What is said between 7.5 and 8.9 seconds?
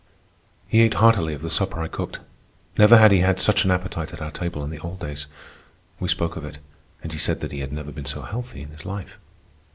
he had never been so healthy in his